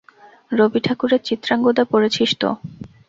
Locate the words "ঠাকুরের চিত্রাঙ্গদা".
0.85-1.83